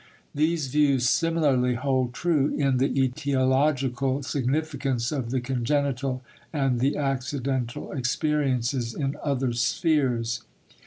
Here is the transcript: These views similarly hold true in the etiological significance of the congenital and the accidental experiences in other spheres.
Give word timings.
These 0.33 0.65
views 0.69 1.07
similarly 1.07 1.75
hold 1.75 2.11
true 2.15 2.55
in 2.57 2.77
the 2.77 2.89
etiological 2.89 4.25
significance 4.25 5.11
of 5.11 5.29
the 5.29 5.39
congenital 5.39 6.23
and 6.51 6.79
the 6.79 6.97
accidental 6.97 7.91
experiences 7.91 8.95
in 8.95 9.15
other 9.23 9.53
spheres. 9.53 10.41